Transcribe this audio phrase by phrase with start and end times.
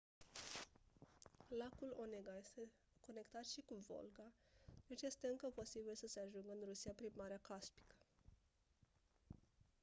[1.51, 4.31] lacul onega este conectat și cu volga
[4.87, 7.95] deci este încă posibil să se ajungă în rusia prin marea caspică